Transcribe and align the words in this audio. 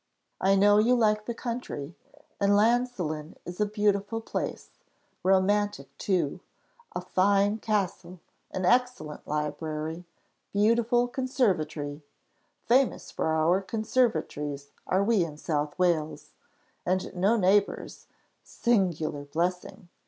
I 0.39 0.55
know 0.55 0.79
you 0.79 0.95
like 0.95 1.25
the 1.27 1.35
country, 1.35 1.93
and 2.39 2.53
Llansillen 2.57 3.37
is 3.45 3.61
a 3.61 3.67
beautiful 3.67 4.19
place 4.19 4.71
romantic 5.21 5.95
too; 5.99 6.39
a 6.95 7.01
fine 7.01 7.59
castle, 7.59 8.19
an 8.49 8.65
excellent 8.65 9.27
library, 9.27 10.05
beautiful 10.51 11.07
conservatory; 11.07 12.01
famous 12.65 13.11
for 13.11 13.27
our 13.27 13.61
conservatories 13.61 14.71
we 14.91 14.97
are 14.97 15.11
in 15.29 15.37
South 15.37 15.77
Wales; 15.77 16.31
and 16.83 17.13
no 17.15 17.37
neighbours 17.37 18.07
singular 18.43 19.25
blessing! 19.25 19.87